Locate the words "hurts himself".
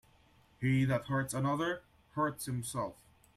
2.15-2.95